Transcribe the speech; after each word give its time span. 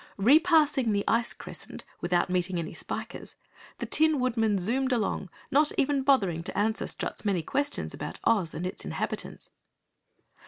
Repassing 0.17 0.93
the 0.93 1.03
ice 1.07 1.31
crescent 1.31 1.85
without 1.99 2.27
meeting 2.27 2.57
any 2.57 2.73
Spikers, 2.73 3.35
the 3.77 3.85
Tin 3.85 4.19
Woodman 4.19 4.57
zoomed 4.57 4.91
along, 4.91 5.29
not 5.51 5.71
even 5.77 6.01
bothering 6.01 6.41
to 6.41 6.57
answer 6.57 6.87
Strut's 6.87 7.23
many 7.23 7.43
questions 7.43 7.93
about 7.93 8.19
Oz 8.23 8.55
and 8.55 8.65
its 8.65 8.83
inhabitants. 8.83 9.51